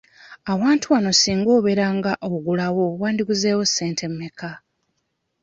Awantu 0.51 0.85
wano 0.93 1.09
singa 1.21 1.49
obeera 1.57 1.85
nga 1.97 2.11
ogulawo 2.35 2.85
wandiguzeewo 3.01 3.63
ssente 3.69 4.05
mmeka? 4.11 4.51